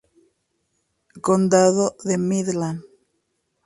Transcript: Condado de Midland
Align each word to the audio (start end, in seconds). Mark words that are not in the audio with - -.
Condado 1.27 1.85
de 2.07 2.17
Midland 2.17 2.79